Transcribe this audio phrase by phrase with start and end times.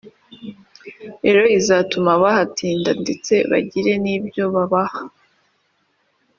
[1.23, 4.99] rero izatuma bahatinda ndetse bagire n’ibyo bahaha”